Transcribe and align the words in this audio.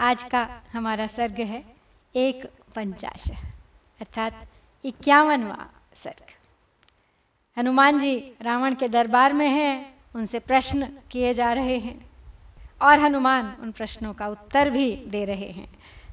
आज 0.00 0.22
का 0.22 0.48
हमारा 0.72 1.06
सर्ग 1.06 1.38
है 1.40 1.62
एक 2.14 2.44
पंचाश, 2.74 3.28
अर्थात 4.00 4.48
इक्यावनवा 4.84 5.66
सर्ग। 5.96 6.32
हनुमान 7.56 7.98
जी 7.98 8.16
रावण 8.42 8.74
के 8.74 8.88
दरबार 8.88 9.32
में 9.32 9.48
हैं, 9.48 9.94
उनसे 10.14 10.38
प्रश्न 10.38 10.88
किए 11.10 11.32
जा 11.34 11.52
रहे 11.52 11.78
हैं 11.78 11.98
और 12.82 12.98
हनुमान 13.00 13.56
उन 13.62 13.70
प्रश्नों 13.72 14.12
का 14.12 14.28
उत्तर 14.28 14.70
भी 14.70 14.90
दे 15.06 15.24
रहे 15.24 15.50
हैं। 15.50 15.68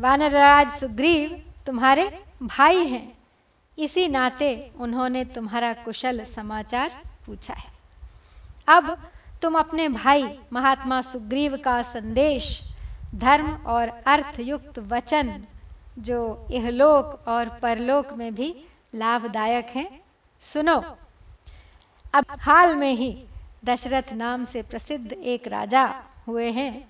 वानर 0.00 0.30
राज 0.30 0.68
सुग्रीव 0.68 1.30
तुम्हारे 1.66 2.08
भाई 2.42 2.86
हैं। 2.86 3.12
इसी 3.78 4.06
नाते 4.08 4.70
उन्होंने 4.76 5.24
तुम्हारा 5.24 5.72
कुशल 5.74 6.24
समाचार 6.24 6.90
पूछा 7.26 7.54
है। 7.54 7.68
अब 8.68 8.96
तुम 9.42 9.58
अपने 9.58 9.88
भाई 9.88 10.38
महात्मा 10.52 11.00
सुग्रीव 11.02 11.56
का 11.56 11.80
संदेश, 11.82 12.74
धर्म 13.14 13.50
और 13.66 13.88
अर्थयुक्त 14.06 14.78
वचन, 14.78 15.44
जो 15.98 16.46
इहलोक 16.50 17.28
और 17.28 17.48
परलोक 17.62 18.12
में 18.12 18.34
भी 18.34 18.54
लाभदायक 18.94 19.66
हैं, 19.66 19.88
सुनो। 20.42 20.76
अब 22.14 22.24
हाल 22.40 22.74
में 22.76 22.92
ही 22.92 23.12
दशरथ 23.64 24.12
नाम 24.12 24.44
से 24.44 24.62
प्रसिद्ध 24.62 25.12
एक 25.12 25.48
राजा 25.48 25.84
हुए 26.26 26.50
हैं 26.50 26.89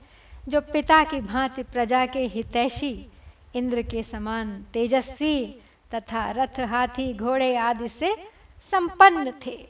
जो 0.50 0.60
पिता 0.60 1.04
की 1.04 1.20
भांति 1.20 1.62
प्रजा 1.62 2.06
के 2.06 2.18
हितैषी, 2.18 3.08
इंद्र 3.54 3.82
के 3.82 4.02
समान 4.02 4.66
तेजस्वी 4.72 5.56
तथा 5.94 6.30
रथ 6.30 6.60
हाथी 6.60 7.14
घोड़े 7.14 7.56
आदि 7.56 7.88
से 7.88 8.28
संपन्न 8.60 9.32
थे। 9.46 9.68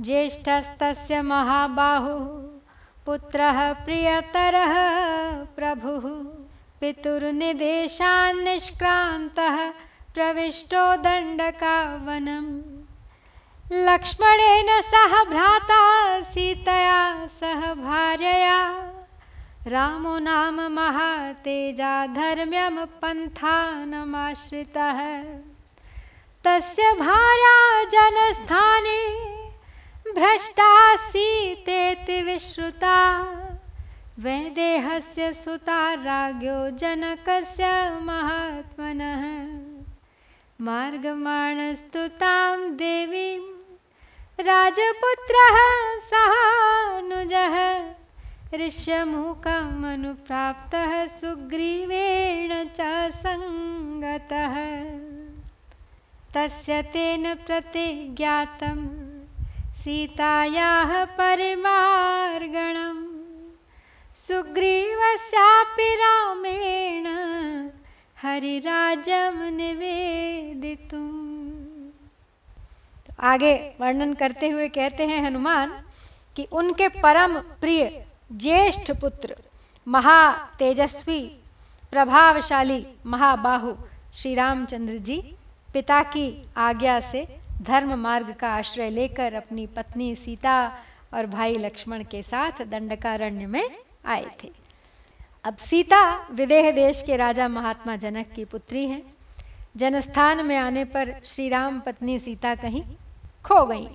ज्येष्ठस्तस्य 0.00 1.22
महाबाहुः, 1.22 2.24
पुत्रः 3.06 3.72
प्रियतरः 3.72 4.74
प्रभुः, 5.44 6.24
पितुर्निदेशान् 6.80 8.44
निष्क्रान्तः 8.44 9.70
प्रविष्टो 10.14 10.96
दण्डकावनम्। 10.96 12.62
लक्ष्मणेन 13.72 14.80
सह 14.80 15.24
भ्राता 15.24 15.82
सीतया, 16.20 17.26
सह 17.26 17.74
भार्यया 17.74 18.86
रामो 19.66 20.18
नाम 20.18 20.60
महातेजा 20.60 22.06
धर्म्यं 22.06 22.86
पन्थानमाश्रितः। 22.86 24.98
तस्य 26.44 26.92
भार्या 26.92 27.84
जनस्थाने 27.84 29.30
भ्रष्टासीतेति 30.14 32.22
विश्रुता। 32.22 33.20
वैदेहस्य 34.18 35.32
सुता 35.32 35.94
राज्ञो 35.94 36.70
जनकस्य 36.70 38.00
महात्मनः। 38.00 39.24
मार्गमाणस्तु 40.64 42.08
तां 42.08 42.76
देवीं 42.76 43.38
राजपुत्रः 44.44 45.58
सहानुजः। 45.98 47.99
ऋष्यमुखमनुप्राप्तः 48.52 50.92
सुग्रीवेण 51.06 52.52
च 52.76 52.78
सङ्गतः 53.16 54.54
तस्य 56.34 56.80
तेन 56.94 57.34
प्रतिज्ञातम्, 57.46 58.82
सीतायाः 59.82 60.92
परिवार्गणं 61.20 62.98
सुग्रीवस्यापि 64.26 65.90
रामेण 66.02 67.06
तो 70.90 71.00
आगे 73.30 73.54
वर्णन 73.80 74.12
करते 74.20 74.46
हुए 74.48 74.68
कहते 74.68 75.06
हैं 75.06 75.24
हनुमान 75.26 75.68
कि 76.36 76.46
उनके 76.52 76.88
परम 77.02 77.38
प्रिय 77.60 77.82
ज्येष्ठ 78.32 78.92
पुत्र, 78.92 79.36
महा 79.88 80.32
तेजस्वी, 80.32 81.20
प्रभावशाली 81.90 82.86
महाबाहु 83.06 83.74
श्री 84.14 84.34
रामचंद्र 84.34 84.98
जी, 84.98 85.34
पिता 85.72 86.02
की 86.02 86.44
आज्ञा 86.56 87.00
से 87.00 87.26
धर्म 87.62 87.94
मार्ग 87.94 88.32
का 88.32 88.48
आश्रय 88.48 88.90
लेकर 88.90 89.34
अपनी 89.34 89.66
पत्नी 89.66 90.14
सीता 90.14 90.72
और 91.14 91.26
भाई 91.26 91.54
लक्ष्मण 91.54 92.04
के 92.04 92.22
साथ 92.22 92.62
दंडकारण्य 92.62 93.46
में 93.46 93.70
आए 94.06 94.26
थे। 94.44 94.52
अब 95.44 95.56
सीता 95.56 96.28
विदेह 96.32 96.70
देश 96.70 97.02
के 97.06 97.16
राजा 97.16 97.48
महात्मा 97.48 97.96
जनक 97.96 98.26
की 98.36 98.44
पुत्री 98.44 98.86
हैं। 98.86 99.02
जनस्थान 99.76 100.46
में 100.46 100.56
आने 100.56 100.84
पर 100.84 101.14
श्री 101.24 101.48
राम 101.48 101.80
पत्नी 101.80 102.18
सीता 102.18 102.54
कहीं 102.54 102.82
खो 103.44 103.66
गई। 103.66 103.88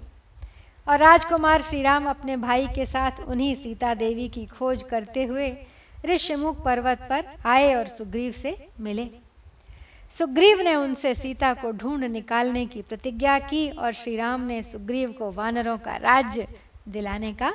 और 0.88 1.00
राजकुमार 1.00 1.62
श्री 1.62 1.82
राम 1.82 2.10
अपने 2.10 2.38
भाई 2.38 2.68
के 2.68 2.86
साथ 2.86 3.12
उन्हीं 3.28 3.56
सीता 3.56 3.94
देवी 3.94 4.28
की 4.30 4.46
खोज 4.46 4.84
करते 4.84 5.24
हुए 5.24 5.58
ऋषिमुख 6.06 6.64
पर्वत 6.66 7.08
पर 7.10 7.26
आए 7.46 7.74
और 7.76 7.88
सुग्रीव 7.88 8.32
से 8.32 8.68
मिले। 8.80 9.10
सुग्रीव 10.10 10.62
ने 10.62 10.76
उनसे 10.76 11.14
सीता 11.16 11.54
को 11.54 11.72
ढूंढ 11.72 12.04
निकालने 12.04 12.66
की 12.66 12.82
प्रतिज्ञा 12.82 13.40
की 13.40 13.70
और 13.70 13.92
श्री 13.92 14.16
राम 14.16 14.42
ने 14.42 14.64
सुग्रीव 14.64 15.12
को 15.12 15.32
वानरों 15.32 15.78
का 15.78 15.96
राज्य 15.96 16.48
दिलाने 16.88 17.34
का 17.34 17.54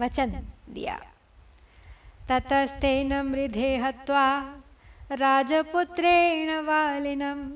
वचन 0.00 0.30
दिया। 0.70 1.00
ततस्तेन 2.28 3.20
मृधे 3.22 3.76
हत्वा 3.76 4.54
राजपुत्रेण 5.12 6.50
वालिनम। 6.60 7.50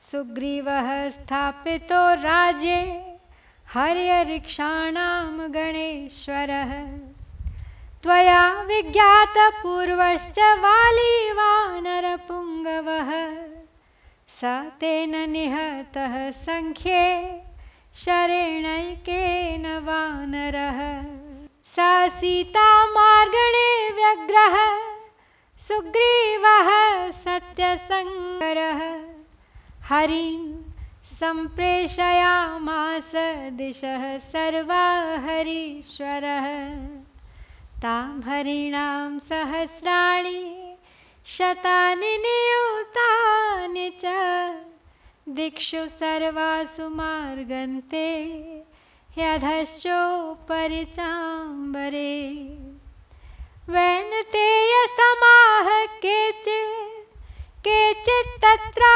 सुग्रीव 0.00 0.66
स्थापितो 1.10 2.14
राज्ये 2.14 3.13
हर्यऋक्षाणां 3.72 5.52
गणेश्वरः। 5.54 6.72
त्वया 8.02 8.62
विज्ञातपूर्वश्च 8.62 10.38
वाली 10.38 11.30
वानरपुङ्गवः 11.32 13.10
स 14.40 14.44
तेन 14.80 15.14
निहतः 15.30 16.14
सङ्ख्ये 16.30 17.04
शरेणैकेन 17.94 19.66
वानरः। 19.86 20.80
सा 21.64 22.08
सीता 22.08 22.68
मार्गणे 22.86 23.70
व्यग्रः, 23.90 24.56
सुग्रीवः 25.58 26.68
सत्यसङ्गरः। 27.10 28.80
हरिं 29.88 30.63
सम्प्रेषयामास 31.04 33.12
दिशः 33.52 34.18
सर्वा 34.18 35.18
हरीश्वरः। 35.18 36.46
तां 37.82 38.22
हरिणां 38.22 39.18
सहस्राणि, 39.18 40.74
शतानि 41.26 42.18
नियुतानि 42.18 43.98
च। 44.04 44.06
दिक्षु 45.28 45.88
सर्वासु 45.88 46.88
मार्गन्ते 46.88 48.24
ह्यधश्चोपरि 49.18 50.84
चाम्बरे 50.84 52.58
वैनतेयसमाः 53.68 55.86
केचित् 55.86 56.93
केचित् 57.66 58.32
तत्रानिलोपमाः 58.40 58.88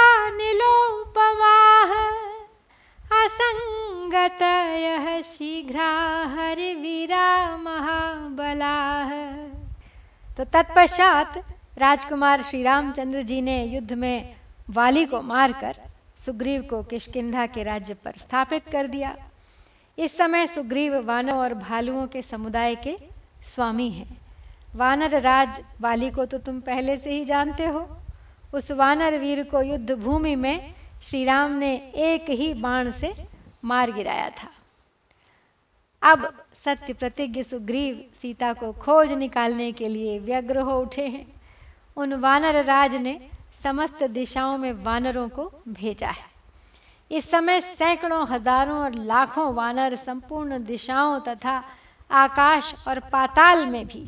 असङ्गतयः 3.18 5.06
शीघ्रा 5.24 5.86
हरिवीरा 6.32 7.28
महाबलाः 7.56 9.12
तो 10.36 10.44
तत्पश्चात 10.44 11.38
राजकुमार 11.78 12.42
श्री 12.42 12.60
रामचंद्र 12.62 13.22
जी 13.22 13.38
ने 13.40 13.56
युद्ध 13.64 13.92
में 13.92 14.18
वाली 14.70 15.04
को 15.04 15.20
मारकर 15.22 15.74
सुग्रीव 16.16 16.60
को 16.70 16.82
किशकिंधा 16.82 17.44
के 17.46 17.62
राज्य 17.64 17.94
पर 17.94 18.12
स्थापित 18.16 18.62
कर 18.72 18.86
दिया। 18.86 19.12
इस 19.98 20.16
समय 20.16 20.46
सुग्रीव 20.46 20.92
वानों 21.06 21.38
और 21.38 21.54
भालुओं 21.54 22.06
के 22.06 22.22
समुदाय 22.22 22.74
के 22.76 22.96
स्वामी 23.44 23.88
हैं। 23.90 24.16
वानर 24.76 25.20
राज 25.20 25.60
वाली 25.80 26.10
को 26.10 26.24
तो 26.24 26.38
तुम 26.38 26.60
पहले 26.60 26.96
से 26.96 27.10
ही 27.10 27.24
जानते 27.24 27.66
हो। 27.66 27.88
उस 28.52 28.70
वानर 28.70 29.18
वीर 29.18 29.42
को 29.44 29.62
युद्ध 29.62 29.94
भूमि 29.94 30.34
में 30.36 30.74
श्री 31.02 31.24
राम 31.24 31.52
ने 31.52 31.74
एक 31.96 32.30
ही 32.30 32.52
बाण 32.54 32.90
से 32.90 33.12
मार 33.64 33.90
गिराया 33.92 34.28
था। 34.30 34.48
अब 36.02 36.32
सत्य 36.54 36.92
प्रतिज्ञ 36.92 37.42
सुग्रीव 37.42 38.04
सीता 38.22 38.52
को 38.52 38.72
खोज 38.72 39.12
निकालने 39.12 39.70
के 39.72 39.88
लिए 39.88 40.18
व्यग्र 40.18 40.60
हो 40.60 40.78
उठे 40.80 41.06
हैं। 41.06 41.26
उन 41.96 42.14
वानर 42.14 42.62
राज 42.64 42.94
ने 42.94 43.18
समस्त 43.62 44.02
दिशाओं 44.04 44.58
में 44.58 44.72
वानरों 44.84 45.28
को 45.28 45.50
भेजा 45.68 46.08
है। 46.08 46.26
इस 47.10 47.30
समय 47.30 47.60
सैकड़ों 47.60 48.26
हज़ारों 48.28 48.78
और 48.78 48.94
लाखों 48.94 49.52
वानर 49.54 49.96
संपूर्ण 49.96 50.58
दिशाओं 50.64 51.18
तथा 51.20 51.62
आकाश 52.10 52.74
और 52.88 53.00
पाताल 53.12 53.66
में 53.66 53.86
भी 53.86 54.04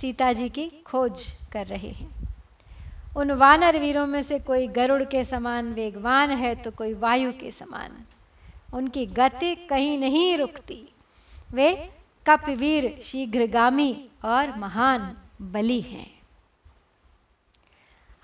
सीता 0.00 0.32
जी 0.32 0.48
की 0.48 0.68
खोज 0.86 1.24
कर 1.52 1.66
रहे 1.66 1.90
हैं। 1.90 2.23
उन 3.16 3.32
वानर 3.32 3.78
वीरों 3.78 4.06
में 4.06 4.22
से 4.22 4.38
कोई 4.38 4.66
गरुड़ 4.66 5.02
के 5.02 5.24
समान 5.24 5.72
वेगवान 5.72 6.30
है 6.30 6.54
तो 6.54 6.70
कोई 6.70 6.94
वायु 6.94 7.32
के 7.32 7.50
समान। 7.50 7.90
उनकी 8.74 9.06
गति 9.06 9.54
कहीं 9.54 9.98
नहीं 9.98 10.38
रुकती। 10.38 10.88
वे 11.52 11.92
कपवीर, 12.26 13.00
शीघ्रगामी 13.04 14.08
और 14.24 14.58
महान 14.58 15.16
बलि 15.42 15.80
हैं। 15.80 16.20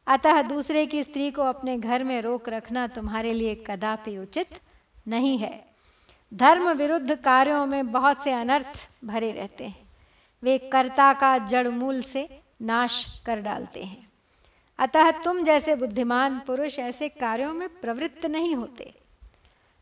अतः 0.08 0.42
दूसरे 0.42 0.86
की 0.86 1.04
स्त्री 1.04 1.32
को 1.32 1.42
अपने 1.42 1.78
घर 1.78 2.04
में 2.04 2.22
रोक 2.22 2.50
रखना 2.50 2.88
तुम्हारे 2.88 3.34
लिए 3.34 3.64
कदापि 3.68 4.18
उचित 4.18 4.48
नहीं 5.08 5.38
है। 5.38 5.66
धर्म 6.34 6.70
विरुद्ध 6.70 7.16
कार्यों 7.16 7.66
में 7.66 7.92
बहुत 7.92 8.24
से 8.24 8.32
अनर्थ 8.32 8.90
भरे 9.06 9.32
रहते 9.32 9.64
हैं। 9.64 9.90
वे 10.44 10.58
कर्ता 10.58 11.14
का 11.14 11.38
जड़ 11.38 11.68
मूल 11.68 12.02
से 12.02 12.40
नाश 12.62 13.24
कर 13.26 13.40
डालते 13.40 13.84
हैं। 13.84 14.12
अतः 14.80 15.12
तुम 15.12 15.44
जैसे 15.44 15.76
बुद्धिमान 15.76 16.40
पुरुष 16.40 16.80
ऐसे 16.80 17.10
कार्यों 17.10 17.54
में 17.54 17.70
प्रवृत्त 17.70 18.26
नहीं 18.26 18.56
होते। 18.56 18.94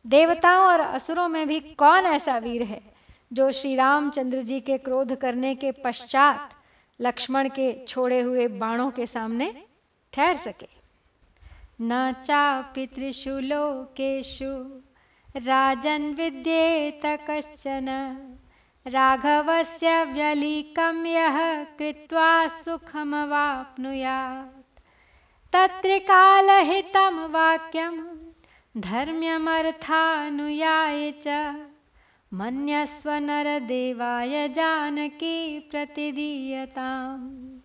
देवताओं 0.05 0.67
और 0.67 0.79
असुरों 0.79 1.27
में 1.27 1.47
भी 1.47 1.59
कौन 1.59 2.05
ऐसा 2.05 2.37
वीर 2.37 2.63
है, 2.63 2.81
जो 3.33 3.51
श्री 3.51 3.75
रामचंद्र 3.75 4.41
जी 4.41 4.59
के 4.59 4.77
क्रोध 4.77 5.15
करने 5.15 5.55
के 5.55 5.71
पश्चात 5.71 6.49
लक्ष्मण 7.01 7.49
के 7.49 7.85
छोड़े 7.85 8.21
हुए 8.21 8.47
बाणों 8.47 8.91
के 8.91 9.05
सामने 9.05 9.63
ठहर 10.13 10.35
सके? 10.35 10.67
न 11.81 12.15
चा 12.25 12.61
पितृषु 12.61 13.29
लोकेशु 13.29 14.81
राजन 15.35 16.13
विद्येत 16.13 17.19
कश्चन, 17.29 18.17
राघवस्य 18.87 20.03
व्यलीकं 20.03 21.05
यः 21.05 21.63
कृत्वा 21.63 22.47
सुखमवाप्नुयात्। 22.47 24.81
तत्रिकालहितं 25.53 27.31
वाक्यं 27.31 28.22
धर्म्यमर्थानुयाय 28.77 31.11
च। 31.11 31.55
मन्यस्व 32.33 33.11
नरदेवाय 33.11 34.49
जानकी 34.49 35.59
प्रतिदीयताम्। 35.59 37.59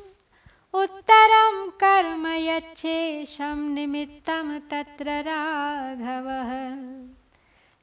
उत्तरं 0.75 1.71
कर्म 1.71 2.27
यच्छेषं 2.27 3.75
निमित्तं 3.75 4.59
तत्र 4.59 5.11
राघवः। 5.11 6.77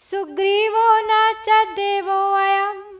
सुग्रीवो 0.00 1.00
न 1.00 1.32
च 1.32 1.76
देवोऽयं 1.76 2.94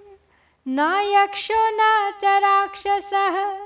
न 0.69 1.11
यक्षो 1.15 1.59
न 1.59 2.13
च 2.21 2.25
राक्षसः। 2.25 3.65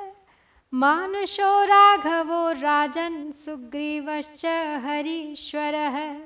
मानुषो 0.74 1.64
राघवो 1.64 2.52
राजन् 2.52 3.32
सुग्रीवश्च 3.32 4.46
हरीश्वरः। 4.84 6.16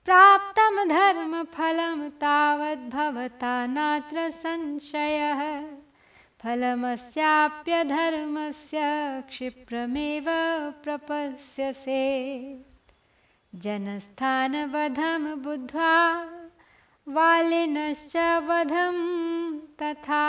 प्राप्तं 0.06 0.88
धर्मफलं 0.88 2.10
तावद्भवता 2.10 3.66
नात्र 3.66 4.30
संशयः। 4.30 5.75
फलमस्याप्यधर्मस्य 6.46 8.80
क्षिप्रमेव 9.30 10.25
प्रपस्यसे 10.84 12.04
जनस्थानवधं 13.56 15.42
बुद्ध्वा 15.42 16.25
वालिनश्च 17.08 18.18
वधं 18.18 18.98
तथा। 19.82 20.28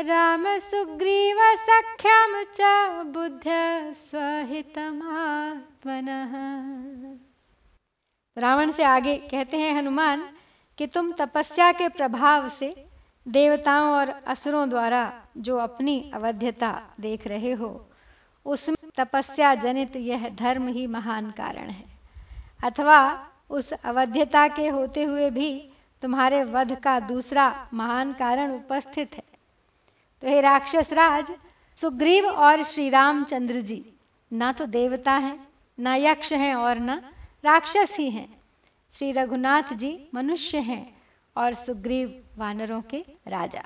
रामसुग्रीवसख्यं 0.00 2.44
च 2.54 2.60
बुद्ध 3.06 3.44
स्वहितमात्मनः 3.92 6.32
रावण 8.38 8.70
से 8.70 8.84
आगे 8.84 9.16
कहते 9.16 9.56
हैं, 9.56 9.78
हनुमान, 9.78 10.28
कि 10.78 10.86
तुम 10.86 11.12
तपस्या 11.12 11.72
के 11.72 11.88
प्रभाव 11.88 12.48
से 12.48 12.85
देवताओं 13.28 13.90
और 13.90 14.08
असुरों 14.08 14.68
द्वारा 14.68 15.12
जो 15.36 15.56
अपनी 15.56 16.10
अवध्यता 16.14 16.82
देख 17.00 17.26
रहे 17.26 17.52
हो, 17.52 17.86
उसमें 18.46 18.90
तपस्या 18.96 19.54
जनित 19.54 19.96
यह 19.96 20.28
धर्म 20.28 20.68
ही 20.68 20.86
महान 20.86 21.30
कारण 21.30 21.70
है। 21.70 21.84
अथवा 22.64 23.26
उस 23.50 23.72
अवध्यता 23.72 24.48
के 24.48 24.68
होते 24.68 25.04
हुए 25.04 25.30
भी 25.30 25.70
तुम्हारे 26.02 26.44
वध 26.44 26.80
का 26.80 27.00
दूसरा 27.00 27.68
महान 27.74 28.12
कारण 28.12 28.52
उपस्थित 28.52 29.14
है। 29.14 29.22
तो 30.22 30.28
हे 30.28 30.40
राक्षस 30.40 30.92
राज, 30.92 31.32
सुग्रीव 31.76 32.26
और 32.26 32.62
श्री 32.62 32.88
रामचंद्र 32.88 33.60
जी, 33.60 33.92
ना 34.32 34.52
तो 34.52 34.66
देवता 34.66 35.12
हैं, 35.12 35.48
ना 35.78 35.96
यक्ष 35.96 36.32
हैं 36.32 36.54
और 36.54 36.78
ना 36.78 37.02
राक्षस 37.44 37.96
ही 37.98 38.10
हैं। 38.10 38.42
श्री 38.92 39.12
रघुनाथ 39.12 39.72
जी 39.72 40.08
मनुष्य 40.14 40.58
हैं। 40.58 40.95
और 41.36 41.54
सुग्रीव 41.54 42.22
वानरों 42.38 42.80
के 42.82 43.04
राजा। 43.28 43.64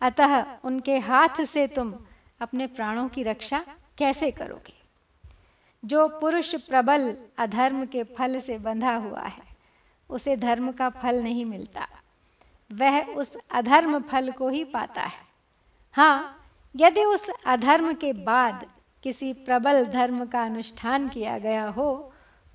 अतः 0.00 0.44
उनके 0.64 0.98
हाथ 0.98 1.44
से 1.44 1.66
तुम 1.66 1.94
अपने 2.40 2.66
प्राणों 2.66 3.08
की 3.08 3.22
रक्षा 3.22 3.64
कैसे 3.98 4.30
करोगे? 4.30 4.74
जो 5.82 6.06
पुरुष 6.20 6.54
प्रबल 6.54 7.16
अधर्म 7.38 7.84
के 7.86 8.02
फल 8.16 8.38
से 8.40 8.58
बंधा 8.58 8.94
हुआ 8.94 9.22
है, 9.22 9.42
उसे 10.10 10.36
धर्म 10.36 10.72
का 10.72 10.88
फल 10.90 11.22
नहीं 11.22 11.44
मिलता। 11.44 11.86
वह 12.70 13.14
उस 13.14 13.36
अधर्म 13.50 13.98
फल 14.00 14.30
को 14.30 14.48
ही 14.48 14.64
पाता 14.64 15.02
है। 15.02 15.26
हाँ 15.92 16.34
यदि 16.74 17.04
उस 17.04 17.28
अधर्म 17.46 17.92
के 17.94 18.12
बाद 18.12 18.66
किसी 19.04 19.32
प्रबल 19.32 19.84
धर्म 19.84 20.24
का 20.26 20.42
अनुष्ठान 20.42 21.08
किया 21.08 21.38
गया 21.38 21.68
हो 21.68 22.12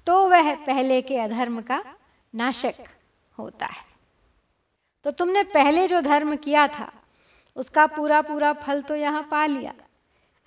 तो 0.08 0.28
वह 0.30 0.54
पहले 0.56 1.02
के 1.02 1.18
अधर्म 1.18 1.62
का 1.62 1.84
नाशक 2.34 2.84
होता 3.38 3.66
है। 3.66 3.93
तो 5.06 5.12
तुमने 5.12 5.44
पहले 5.44 5.88
जो 5.88 6.02
धर्म 6.02 6.36
किया 6.36 6.68
था, 6.68 6.92
उसका 7.56 7.86
पूरा 7.88 8.22
पूरा 8.22 8.52
फल 8.54 8.82
तो 8.82 8.96
यहाँ 8.96 9.28
पा 9.32 9.46
लिया। 9.46 9.74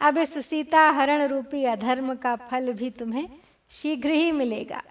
अब 0.01 0.19
इस 0.19 0.39
सीता 0.47 0.81
हरण 0.91 1.27
रूपी 1.27 1.65
अधर्म 1.65 2.15
का 2.15 2.35
फल 2.51 2.73
भी 2.73 2.91
तुम्हें 2.91 3.29
शीघ्र 3.71 4.11
ही 4.11 4.33
मिलेगा। 4.33 4.83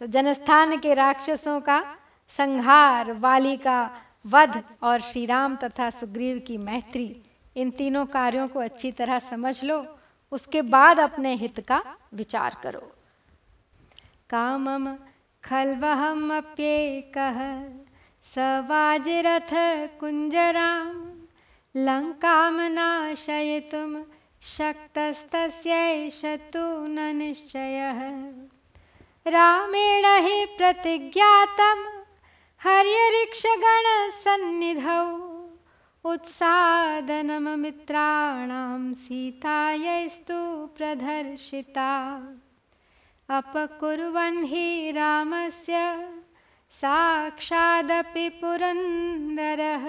तो 0.00 0.06
जनस्थान 0.06 0.76
के 0.78 0.94
राक्षसों 0.94 1.60
का, 1.60 1.84
संहार 2.32 3.12
वाली 3.12 3.56
का 3.56 3.90
वध 4.24 4.62
और 4.82 5.00
श्री 5.00 5.24
राम 5.26 5.56
तथा 5.56 5.90
सुग्रीव 5.90 6.38
की 6.38 6.56
मैत्री, 6.58 7.22
इन 7.56 7.70
तीनों 7.70 8.04
कार्यों 8.06 8.48
को 8.48 8.60
अच्छी 8.60 8.92
तरह 8.92 9.18
समझ 9.18 9.64
लो, 9.64 9.84
उसके 10.32 10.62
बाद 10.62 11.00
अपने 11.00 11.34
हित 11.34 11.60
का 11.60 11.82
विचार 12.14 12.56
करो। 12.62 12.80
कामम 14.30 14.94
खलवहम 15.44 16.40
अप्येकः 18.28 18.28
सवाजिरथ 18.28 19.52
कुञ्जरां 20.00 20.88
लङ्कां 21.76 22.56
नाशयितुं 22.70 23.90
न 26.88 26.98
निश्चयः। 27.16 28.00
रामेण 29.34 30.04
हि 30.26 30.36
प्रतिज्ञातं 30.58 31.78
हर्यऋक्षगणसन्निधौ 32.64 35.06
उत्सादनममित्राणां 36.04 36.52
सीतायैस्तु 38.92 40.38
प्रदर्शिता। 40.76 41.92
अपकुर्वन् 43.28 44.44
हि 44.44 44.92
रामस्य 44.96 45.76
साक्षादपि 46.70 48.28
पुरन्दरः 48.40 49.84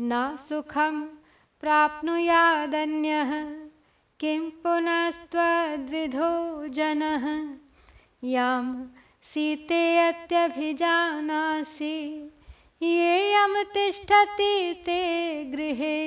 न 0.00 0.36
सुखं 0.40 0.96
प्राप्नुयादन्यः, 1.60 3.30
किं 4.20 4.40
पुनस्त्वद्विधो 4.62 6.32
जनः? 6.78 7.24
यां 8.24 8.64
सीते 9.32 9.82
अत्यभिजानासि 9.98 11.96
येयं 12.82 13.62
तिष्ठति 13.74 14.54
ते 14.86 15.02
गृहे 15.54 15.98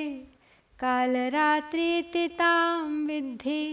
कालरात्रिति 0.80 2.26
तां 2.38 2.82
विद्धि 3.06 3.64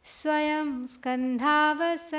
स्वयं 0.06 0.70
स्कन्धावसक्तेन 0.88 2.12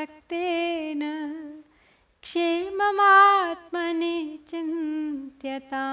क्षेममात्मनि 2.22 4.16
चिंत्यता 4.48 5.86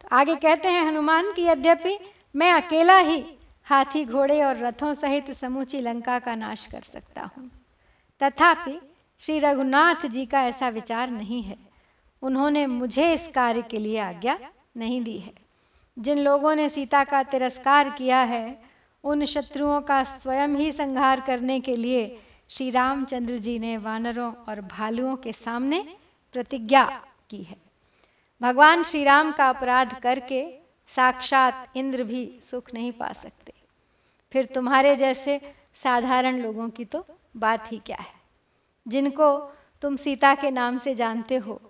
तो 0.00 0.04
आगे 0.16 0.34
कहते 0.34 0.68
हैं, 0.68 0.84
हनुमान 0.84 1.24
की 1.32 1.42
यद्यपि 1.46 1.94
मैं 2.34 2.52
अकेला 2.52 2.98
ही 2.98 3.20
हाथी 3.66 4.04
घोड़े 4.04 4.42
और 4.42 4.56
रथों 4.56 4.92
सहित 4.94 5.30
समूची 5.30 5.80
लंका 5.80 6.18
का 6.18 6.34
नाश 6.34 6.66
कर 6.66 6.82
सकता 6.82 7.22
हूँ। 7.22 7.50
तथापि 8.20 8.76
श्री 9.20 9.38
रघुनाथ 9.38 10.06
जी 10.06 10.26
का 10.26 10.42
ऐसा 10.42 10.68
विचार 10.68 11.10
नहीं 11.10 11.42
है। 11.42 11.56
उन्होंने 12.22 12.66
मुझे 12.66 13.12
इस 13.12 13.28
कार्य 13.28 13.62
के 13.62 13.76
लिए 13.76 13.98
आज्ञा 13.98 14.38
नहीं 14.76 15.02
दी 15.02 15.18
है। 15.18 15.32
जिन 15.98 16.18
लोगों 16.18 16.54
ने 16.54 16.68
सीता 16.68 17.04
का 17.04 17.22
तिरस्कार 17.22 17.90
किया 17.90 18.18
है, 18.18 18.62
उन 19.04 19.24
शत्रुओं 19.24 19.80
का 19.80 20.04
स्वयं 20.04 20.48
ही 20.48 20.72
संहार 20.72 21.20
करने 21.20 21.60
के 21.60 21.76
लिए 21.76 22.20
श्री 22.48 22.70
रामचंद्र 22.70 23.36
जी 23.36 23.58
ने 23.58 23.76
वानरों 23.76 24.34
और 24.34 24.60
भालुओं 24.60 25.16
के 25.16 25.32
सामने 25.32 25.96
प्रतिज्ञा 26.32 27.02
की 27.30 27.42
है। 27.42 27.56
भगवान 28.42 28.82
श्री 28.82 29.04
राम 29.04 29.32
का 29.32 29.48
अपराध 29.48 30.00
करके 30.00 30.58
साक्षात 30.88 31.68
इंद्र 31.76 32.04
भी 32.04 32.38
सुख 32.42 32.74
नहीं 32.74 32.92
पा 32.92 33.12
सकते। 33.12 33.52
फिर 34.32 34.44
तुम्हारे 34.44 34.96
जैसे 34.96 35.54
साधारण 35.74 36.36
लोगों 36.36 36.70
की 36.70 36.84
तो 36.84 37.06
बात 37.36 37.72
ही 37.72 37.78
क्या 37.78 37.96
है? 37.96 38.19
जिनको 38.90 39.52
तुम 39.82 39.96
सीता 39.96 40.34
के 40.34 40.50
नाम 40.50 40.78
से 40.78 40.94
जानते 40.94 41.36
हो 41.36 41.60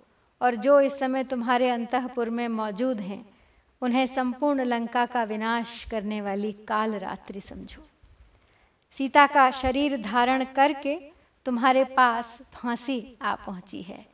और 0.41 0.55
जो 0.55 0.79
इस 0.79 0.99
समय 0.99 1.23
तुम्हारे 1.23 1.69
अंतपुर 1.69 2.29
में 2.29 2.47
मौजूद 2.47 2.99
हैं, 2.99 3.25
उन्हें 3.81 4.05
संपूर्ण 4.07 4.63
लंका 4.63 5.05
का 5.05 5.23
विनाश 5.23 5.83
करने 5.83 6.21
वाली 6.21 6.51
काल 6.67 6.95
रात्रि 6.95 7.41
समझो। 7.41 7.83
सीता 8.91 9.27
का 9.27 9.51
शरीर 9.51 10.01
धारण 10.01 10.43
करके 10.43 10.95
तुम्हारे 11.45 11.83
पास 11.83 12.39
फांसी 12.53 13.17
आ 13.21 13.35
पहुँची 13.35 13.81
है। 13.81 14.05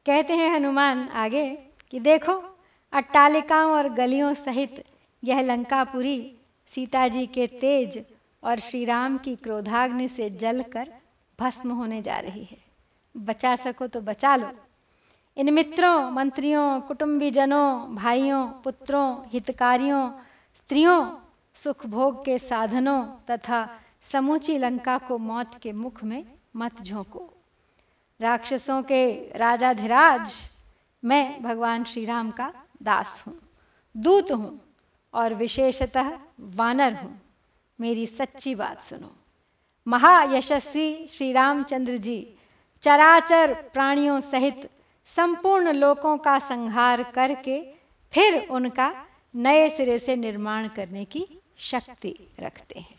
कहते 0.06 0.32
हैं 0.32 0.54
हनुमान 0.54 1.08
आगे 1.08 1.58
कि 1.90 2.00
देखो, 2.00 2.58
अट्टालिकाओं 2.92 3.72
और 3.72 3.88
गलियों 3.88 4.34
सहित 4.34 4.84
यह 5.24 5.40
लंकापुरी 5.40 6.32
सीता 6.68 7.08
जी 7.08 7.26
के 7.26 7.46
तेज 7.46 8.04
और 8.42 8.61
श्री 8.61 8.85
राम 8.85 9.18
की 9.18 9.35
क्रोधाग्नि 9.37 10.09
से 10.09 10.31
जलकर 10.31 10.92
भस्म 11.38 11.72
होने 11.72 12.01
जा 12.03 12.18
रही 12.18 12.44
है। 12.44 12.59
बचा 13.14 13.55
सको 13.57 13.87
तो 13.87 14.01
बचा 14.01 14.35
लो। 14.37 14.51
इन 15.37 15.53
मित्रों, 15.55 16.11
मंत्रियों, 16.11 16.81
कुटुंबीजनों, 16.81 17.94
भाइयों, 17.94 18.46
पुत्रों, 18.64 19.24
हितकारियों, 19.27 20.11
स्त्रियों, 20.57 21.05
सुख 21.57 21.87
भोग 21.87 22.24
के 22.24 22.38
साधनों 22.38 23.03
तथा 23.31 23.68
समूची 24.03 24.59
लंका 24.59 24.98
को 24.98 25.18
मौत 25.18 25.59
के 25.62 25.72
मुख 25.72 26.03
में 26.05 26.24
मत 26.57 26.83
झोंको। 26.83 27.29
राक्षसों 28.20 28.83
के 28.83 29.05
राजाधिराज, 29.38 30.35
मैं 31.03 31.42
भगवान 31.42 31.85
श्री 31.85 32.05
राम 32.05 32.31
का 32.31 32.53
दास 32.83 33.22
हूँ, 33.27 33.35
दूत 33.94 34.33
हूँ 34.33 34.61
और 35.14 35.35
विशेषतः 35.35 36.12
वानर 36.40 36.94
हूँ। 36.94 37.20
मेरी 37.81 38.07
सच्ची 38.07 38.55
बात 38.55 38.83
सुनो। 38.83 39.09
महायशस्वी 39.87 41.07
श्री 41.11 41.33
रामचंद्र 41.33 41.97
जी 41.97 42.35
चराचर 42.83 43.53
प्राणियों 43.73 44.21
सहित 44.21 44.69
संपूर्ण 45.07 45.73
लोकों 45.73 46.17
का 46.19 46.38
संहार 46.38 47.03
करके 47.03 47.61
फिर 48.12 48.47
उनका 48.51 48.93
नए 49.35 49.69
सिरे 49.69 49.99
से 49.99 50.17
निर्माण 50.17 50.69
करने 50.69 51.05
की 51.05 51.27
शक्ति 51.59 52.14
रखते 52.41 52.79
हैं। 52.79 52.97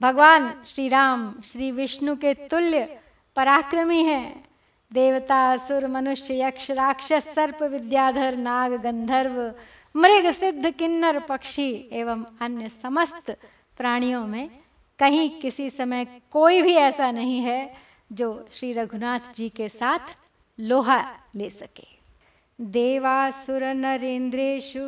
भगवान 0.00 0.62
श्री 0.66 0.88
राम 0.88 1.34
श्री 1.44 1.70
विष्णु 1.70 2.16
के 2.16 2.34
तुल्य 2.34 3.00
पराक्रमी 3.36 4.02
हैं। 4.04 4.44
देवता, 4.92 5.56
सुर, 5.56 5.86
मनुष्य, 5.86 6.40
यक्ष, 6.42 6.70
राक्षस, 6.70 7.28
सर्प, 7.34 7.62
विद्याधर, 7.62 8.36
नाग, 8.36 8.72
गंधर्व, 8.72 9.54
मृग, 9.94 10.30
सिद्ध, 10.30 10.70
किन्नर, 10.70 11.18
पक्षी 11.18 11.88
एवं 11.92 12.24
अन्य 12.40 12.68
समस्त 12.68 13.36
प्राणियों 13.78 14.26
में 14.26 14.48
कहीं 14.98 15.28
किसी 15.40 15.70
समय 15.70 16.04
कोई 16.30 16.62
भी 16.62 16.74
ऐसा 16.74 17.10
नहीं 17.10 17.40
है 17.40 17.74
जो 18.12 18.28
श्री 18.52 18.72
रघुनाथ 18.72 19.32
जी 19.34 19.48
के 19.48 19.68
साथ 19.68 20.16
लोहा 20.58 21.00
ले 21.36 21.50
सके। 21.50 21.86
देवासुर 22.60 23.62
नरेन्द्रेशु 23.74 24.84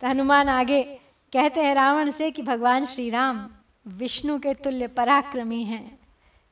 तो 0.00 0.08
हनुमान 0.08 0.48
आगे 0.48 1.00
कहते 1.32 1.60
हैं 1.60 1.74
रावण 1.74 2.10
से 2.10 2.30
कि 2.30 2.42
भगवान 2.42 2.84
श्री 2.84 3.10
राम 3.10 3.48
विष्णु 3.86 4.38
के 4.38 4.54
तुल्य 4.54 4.86
पराक्रमी 4.86 5.64
हैं। 5.64 5.98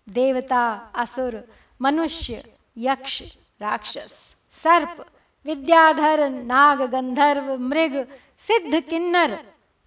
देवता, 0.09 0.93
असुर, 0.95 1.45
मनुष्य, 1.83 2.45
यक्ष, 2.79 3.23
राक्षस। 3.61 4.38
सर्प, 4.62 5.05
विद्याधर, 5.47 6.29
नाग, 6.29 6.83
गंधर्व, 6.83 7.57
मृग, 7.59 8.07
सिद्ध, 8.38 8.81
किन्नर, 8.81 9.38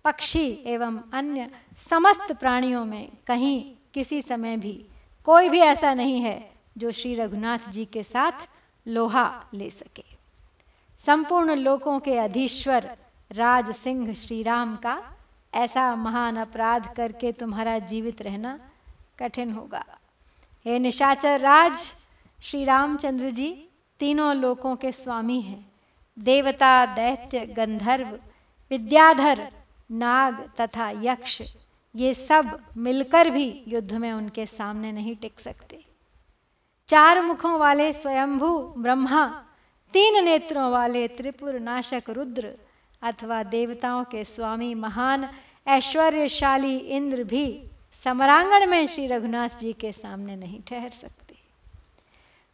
पक्षी 0.05 0.47
एवं 0.65 0.99
अन्य 1.13 1.49
समस्त 1.89 2.31
प्राणियों 2.31 2.85
में 2.85 3.11
कहीं 3.27 3.75
किसी 3.93 4.21
समय 4.21 4.57
भी 4.57 4.73
कोई 5.25 5.49
भी 5.49 5.59
ऐसा 5.59 5.93
नहीं 5.93 6.21
है 6.21 6.51
जो 6.77 6.91
श्री 6.91 7.15
रघुनाथ 7.15 7.69
जी 7.69 7.85
के 7.85 8.03
साथ 8.03 8.47
लोहा 8.87 9.25
ले 9.53 9.69
सके। 9.69 10.03
संपूर्ण 11.05 11.55
लोकों 11.55 11.99
के 11.99 12.17
अधीश्वर 12.17 12.89
राज 13.31 13.71
सिंह 13.71 14.13
श्री 14.13 14.41
राम 14.43 14.75
का 14.75 14.97
ऐसा 15.53 15.95
महान 15.95 16.37
अपराध 16.37 16.93
करके 16.95 17.31
तुम्हारा 17.31 17.77
जीवित 17.79 18.21
रहना 18.21 18.59
कठिन 19.19 19.51
होगा। 19.51 19.83
हे 20.65 20.79
निशाचर 20.79 21.39
राज 21.39 21.91
श्री 22.41 22.63
रामचंद्र 22.65 23.29
जी 23.29 23.49
तीनों 24.01 24.35
लोकों 24.35 24.75
के 24.75 24.91
स्वामी 24.91 25.41
हैं। 25.41 25.71
देवता, 26.19 26.85
दैत्य, 26.85 27.45
गंधर्व, 27.45 28.07
विद्याधर, 28.71 29.51
नाग 29.91 30.51
तथा 30.61 30.89
यक्ष, 30.89 31.41
ये 31.95 32.13
सब 32.13 32.59
मिलकर 32.77 33.29
भी 33.29 33.63
युद्ध 33.67 33.93
में 33.93 34.11
उनके 34.13 34.45
सामने 34.45 34.91
नहीं 34.91 35.15
टिक 35.15 35.39
सकते। 35.39 35.85
चार 36.89 37.21
मुखों 37.21 37.59
वाले 37.59 37.93
स्वयंभू, 37.93 38.73
ब्रह्मा, 38.77 39.25
तीन 39.93 40.23
नेत्रों 40.23 40.71
वाले 40.71 41.07
त्रिपुर 41.07 41.59
नाशक 41.59 42.09
रुद्र 42.09 42.53
अथवा 43.01 43.43
देवताओं 43.43 44.03
के 44.03 44.23
स्वामी 44.23 44.73
महान, 44.75 45.29
ऐश्वर्यशाली 45.67 46.77
इंद्र 46.77 47.23
भी 47.23 47.63
समरांगण 48.03 48.65
में 48.67 48.87
श्री 48.87 49.07
रघुनाथ 49.07 49.59
जी 49.59 49.73
के 49.73 49.91
सामने 49.91 50.35
नहीं 50.35 50.61
ठहर 50.61 50.89
सकते। 50.89 51.20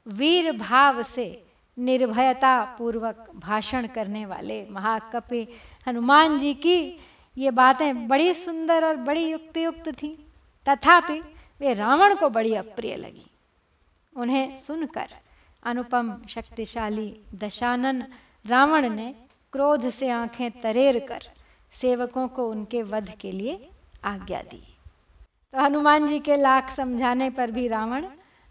वीर 0.08 0.52
भाव 0.52 1.04
से 1.04 1.43
निर्भयता 1.78 2.63
पूर्वक 2.78 3.32
भाषण 3.36 3.88
करने 3.88 4.26
वाले 4.26 4.65
महाकपि 4.70 5.48
हनुमान 5.88 6.38
जी 6.38 6.54
की 6.54 7.00
ये 7.38 7.52
बातें 7.52 8.08
बड़ी 8.08 8.34
सुंदर 8.34 8.86
और 8.86 8.96
बड़ी 8.96 9.26
युक्त 9.32 9.58
युक्त 9.58 9.89
थी। 9.91 10.28
तथापि 10.67 11.20
वे 11.60 11.74
रावण 11.74 12.15
को 12.15 12.30
बड़ी 12.30 12.54
अप्रिय 12.56 12.96
लगी। 12.96 13.26
उन्हें 14.15 14.56
सुनकर 14.56 15.08
अनुपम 15.63 16.22
शक्तिशाली 16.30 17.22
दशानन 17.36 18.04
रावण 18.46 18.89
ने 18.89 19.13
क्रोध 19.52 19.89
से 19.89 20.10
आँखें 20.10 20.52
तरेर 20.52 21.00
कर 21.00 21.30
सेवकों 21.74 22.28
को 22.28 22.50
उनके 22.50 22.82
वध 22.84 23.13
के 23.22 23.32
लिए 23.32 23.70
आज्ञा 24.04 24.41
दी। 24.41 24.63
तो 25.54 25.62
हनुमान 25.62 26.08
जी 26.08 26.20
के 26.20 26.36
लाख 26.36 26.70
समझाने 26.70 27.30
पर 27.30 27.52
भी 27.52 27.67
रावण 27.67 28.06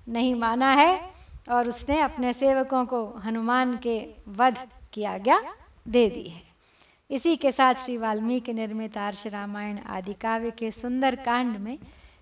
नहीं 0.08 0.34
माना 0.34 0.72
है। 0.72 1.15
और 1.48 1.68
उसने 1.68 2.00
अपने 2.00 2.32
सेवकों 2.32 2.84
को 2.84 3.04
हनुमान 3.24 3.76
के 3.76 3.98
वध 4.28 4.58
की 4.92 5.04
आज्ञा 5.04 5.40
दे 5.88 6.08
दी 6.10 6.28
है। 6.28 6.42
इसी 7.10 7.36
के 7.36 7.52
साथ 7.52 7.74
श्री 7.74 7.96
वाल्मीकि 7.96 8.52
निर्मित 8.52 8.96
आर्ष 8.98 9.26
रामायण 9.26 9.78
आदि 9.78 10.12
काव्य 10.12 10.50
के 10.50 10.70
सुंदर 10.70 11.14
कांड 11.16 11.56
में 11.56 11.78